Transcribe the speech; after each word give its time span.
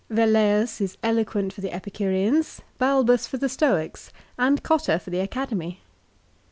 Vel 0.09 0.29
leius 0.29 0.81
is 0.81 0.97
eloquent 1.03 1.53
for 1.53 1.61
the 1.61 1.71
Epicureans, 1.71 2.59
Balbus 2.79 3.27
for 3.27 3.37
the 3.37 3.47
Stoics, 3.47 4.11
and 4.35 4.63
Gotta 4.63 4.97
for 4.97 5.11
the 5.11 5.19
Academy. 5.19 5.81